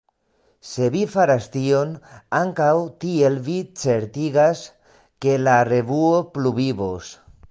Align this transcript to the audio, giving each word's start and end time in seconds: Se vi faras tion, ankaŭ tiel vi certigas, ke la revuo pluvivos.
Se 0.67 0.85
vi 0.93 1.01
faras 1.15 1.47
tion, 1.55 1.91
ankaŭ 2.37 2.71
tiel 3.03 3.37
vi 3.49 3.59
certigas, 3.83 4.65
ke 5.27 5.37
la 5.43 5.59
revuo 5.73 6.19
pluvivos. 6.39 7.13